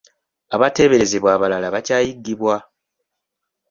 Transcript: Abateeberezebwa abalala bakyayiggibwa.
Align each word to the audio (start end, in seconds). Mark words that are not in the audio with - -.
Abateeberezebwa 0.55 1.29
abalala 1.35 1.67
bakyayiggibwa. 1.75 2.55